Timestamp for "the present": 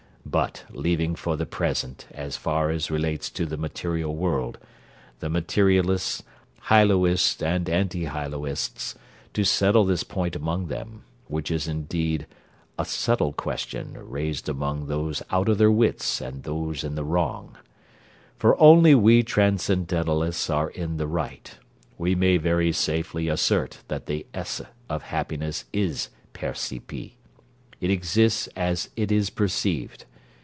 1.35-2.05